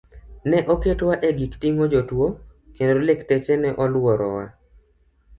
[0.49, 2.27] Ne oketwa e gik ting'o jotuo
[2.75, 4.45] kendo lakteche ne oluorowa.